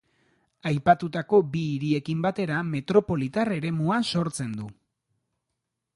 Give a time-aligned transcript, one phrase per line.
[0.69, 4.75] Aipatutako bi hiriekin batera metropolitar eremua sortzen du.